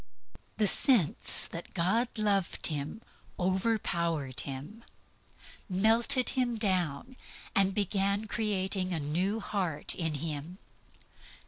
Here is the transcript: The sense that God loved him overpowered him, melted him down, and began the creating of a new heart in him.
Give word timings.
The 0.57 0.65
sense 0.65 1.45
that 1.51 1.75
God 1.75 2.07
loved 2.17 2.65
him 2.65 3.03
overpowered 3.39 4.39
him, 4.39 4.83
melted 5.69 6.29
him 6.31 6.57
down, 6.57 7.15
and 7.55 7.75
began 7.75 8.21
the 8.21 8.27
creating 8.27 8.93
of 8.95 9.01
a 9.03 9.05
new 9.05 9.39
heart 9.39 9.93
in 9.93 10.15
him. 10.15 10.57